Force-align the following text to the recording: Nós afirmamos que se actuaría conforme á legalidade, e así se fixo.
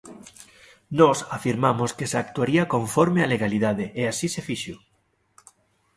Nós 0.99 1.17
afirmamos 1.37 1.89
que 1.97 2.09
se 2.11 2.17
actuaría 2.23 2.63
conforme 2.75 3.19
á 3.25 3.27
legalidade, 3.33 3.85
e 4.01 4.03
así 4.11 4.27
se 4.35 4.41
fixo. 4.49 4.75